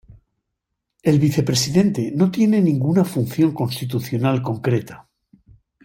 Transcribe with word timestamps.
El 1.03 1.19
vicepresidente 1.19 2.11
no 2.15 2.31
tiene 2.31 2.59
ninguna 2.59 3.05
función 3.05 3.51
constitucional 3.53 4.41
concreta. 4.41 5.07